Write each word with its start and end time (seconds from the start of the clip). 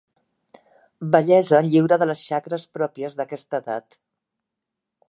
Vellesa 1.15 1.59
lliure 1.67 1.99
de 2.05 2.09
les 2.13 2.25
xacres 2.31 2.67
pròpies 2.79 3.17
d'aquesta 3.21 3.63
edat. 3.65 4.01